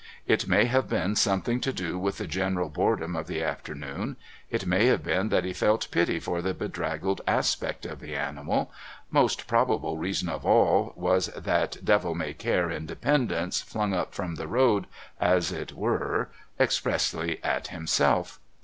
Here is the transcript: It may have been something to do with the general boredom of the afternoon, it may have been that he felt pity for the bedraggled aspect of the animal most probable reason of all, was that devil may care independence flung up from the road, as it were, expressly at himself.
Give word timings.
It 0.25 0.47
may 0.47 0.65
have 0.65 0.89
been 0.89 1.15
something 1.15 1.61
to 1.61 1.71
do 1.71 1.95
with 1.99 2.17
the 2.17 2.25
general 2.25 2.69
boredom 2.69 3.15
of 3.15 3.27
the 3.27 3.43
afternoon, 3.43 4.17
it 4.49 4.65
may 4.65 4.87
have 4.87 5.03
been 5.03 5.29
that 5.29 5.43
he 5.45 5.53
felt 5.53 5.91
pity 5.91 6.19
for 6.19 6.41
the 6.41 6.55
bedraggled 6.55 7.21
aspect 7.27 7.85
of 7.85 7.99
the 7.99 8.15
animal 8.15 8.71
most 9.11 9.45
probable 9.45 9.99
reason 9.99 10.27
of 10.27 10.43
all, 10.43 10.91
was 10.95 11.27
that 11.37 11.77
devil 11.85 12.15
may 12.15 12.33
care 12.33 12.71
independence 12.71 13.61
flung 13.61 13.93
up 13.93 14.15
from 14.15 14.37
the 14.37 14.47
road, 14.47 14.87
as 15.19 15.51
it 15.51 15.73
were, 15.73 16.31
expressly 16.59 17.39
at 17.43 17.67
himself. 17.67 18.39